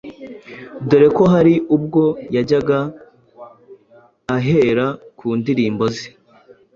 [0.89, 2.03] dore ko hari ubwo
[2.35, 2.79] yajyaga
[4.35, 4.85] ahera
[5.17, 6.07] ku ndirimbo ze